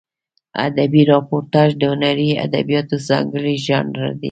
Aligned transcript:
ادبي 0.67 1.01
راپورتاژ 1.11 1.69
د 1.77 1.81
هنري 1.91 2.29
ادبیاتو 2.45 2.95
ځانګړی 3.07 3.55
ژانر 3.65 3.97
دی. 4.17 4.19